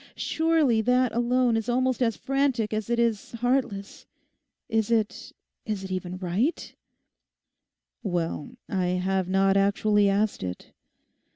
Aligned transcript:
Surely 0.15 0.81
that 0.81 1.11
alone 1.13 1.55
is 1.55 1.69
almost 1.69 2.01
as 2.01 2.17
frantic 2.17 2.73
as 2.73 2.89
it 2.89 2.97
is 2.97 3.33
heartless! 3.33 4.07
Is 4.67 4.89
it, 4.89 5.31
is 5.63 5.83
it 5.83 5.91
even 5.91 6.17
right?' 6.17 6.73
'Well, 8.01 8.55
I 8.67 8.97
have 8.99 9.27
not 9.29 9.57
actually 9.57 10.09
asked 10.09 10.41
it. 10.41 10.71